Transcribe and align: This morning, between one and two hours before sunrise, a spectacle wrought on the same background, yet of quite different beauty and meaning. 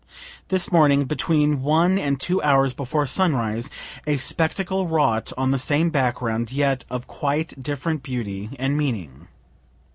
This 0.47 0.71
morning, 0.71 1.05
between 1.05 1.61
one 1.61 1.99
and 1.99 2.19
two 2.19 2.41
hours 2.41 2.73
before 2.73 3.05
sunrise, 3.05 3.69
a 4.07 4.17
spectacle 4.17 4.87
wrought 4.87 5.31
on 5.37 5.51
the 5.51 5.59
same 5.59 5.91
background, 5.91 6.51
yet 6.51 6.83
of 6.89 7.05
quite 7.05 7.61
different 7.61 8.01
beauty 8.01 8.49
and 8.57 8.75
meaning. 8.75 9.27